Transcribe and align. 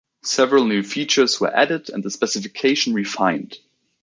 Several 0.23 0.65
new 0.65 0.81
features 0.81 1.39
were 1.39 1.55
added 1.55 1.91
and 1.91 2.03
the 2.03 2.09
specification 2.09 2.95
refined. 2.95 3.57